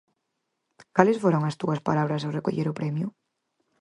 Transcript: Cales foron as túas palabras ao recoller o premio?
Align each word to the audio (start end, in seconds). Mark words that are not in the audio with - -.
Cales 0.95 1.21
foron 1.23 1.41
as 1.49 1.57
túas 1.61 1.83
palabras 1.87 2.21
ao 2.23 2.35
recoller 2.37 2.67
o 2.69 2.77
premio? 2.79 3.07